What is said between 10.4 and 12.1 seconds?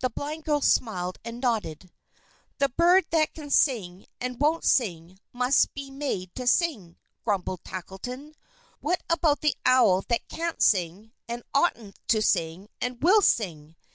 sing, and oughtn't